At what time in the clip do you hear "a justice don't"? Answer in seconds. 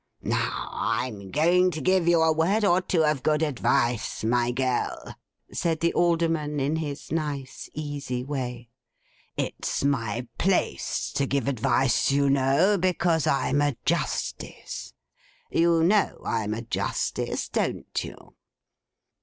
16.55-18.03